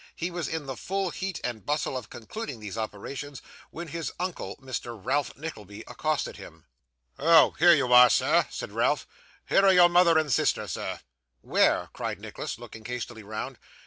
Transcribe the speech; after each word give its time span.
He 0.15 0.31
was 0.31 0.47
in 0.47 0.65
the 0.65 0.75
full 0.75 1.11
heat 1.11 1.39
and 1.43 1.63
bustle 1.63 1.95
of 1.95 2.09
concluding 2.09 2.59
these 2.59 2.75
operations, 2.75 3.39
when 3.69 3.89
his 3.89 4.11
uncle, 4.19 4.55
Mr. 4.57 4.99
Ralph 4.99 5.37
Nickleby, 5.37 5.83
accosted 5.85 6.37
him. 6.37 6.65
'Oh! 7.19 7.51
here 7.59 7.75
you 7.75 7.93
are, 7.93 8.09
sir!' 8.09 8.47
said 8.49 8.71
Ralph. 8.71 9.05
'Here 9.47 9.63
are 9.63 9.73
your 9.73 9.89
mother 9.89 10.17
and 10.17 10.33
sister, 10.33 10.67
sir.' 10.67 11.01
'Where?' 11.41 11.89
cried 11.93 12.17
Nicholas, 12.19 12.57
looking 12.57 12.83
hastily 12.85 13.21
round. 13.21 13.59